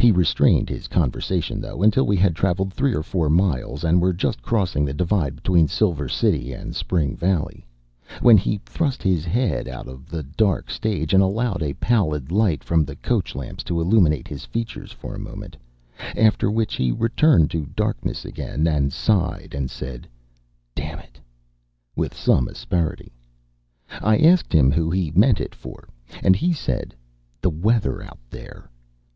[0.00, 4.12] He restrained his conversation, though, until we had traveled three or four miles, and were
[4.12, 7.64] just crossing the divide between Silver City and Spring Valley,
[8.20, 12.64] when he thrust his head out of the dark stage, and allowed a pallid light
[12.64, 15.56] from the coach lamps to illuminate his features for a moment,
[16.16, 20.08] after which he returned to darkness again, and sighed and said,
[20.74, 21.20] "Damn it!"
[21.94, 23.12] with some asperity.
[24.02, 25.88] I asked him who he meant it for,
[26.24, 26.92] and he said,
[27.40, 28.68] "The weather out there."